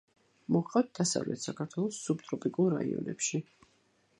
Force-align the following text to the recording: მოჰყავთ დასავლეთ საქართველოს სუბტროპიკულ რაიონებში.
მოჰყავთ 0.53 0.87
დასავლეთ 0.99 1.45
საქართველოს 1.49 1.99
სუბტროპიკულ 2.07 2.71
რაიონებში. 2.77 3.43